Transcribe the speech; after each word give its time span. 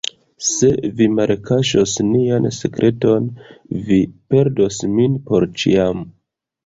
Se 0.45 0.69
vi 1.01 1.07
malkaŝos 1.17 1.93
nian 2.07 2.49
sekreton, 2.61 3.29
vi 3.91 4.01
perdos 4.35 4.81
min 4.99 5.21
por 5.29 5.47
ĉiam. 5.65 6.03